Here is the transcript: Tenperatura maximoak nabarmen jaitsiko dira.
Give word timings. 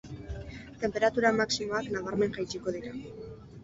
Tenperatura 0.85 1.33
maximoak 1.43 1.93
nabarmen 1.99 2.37
jaitsiko 2.41 2.79
dira. 2.81 3.01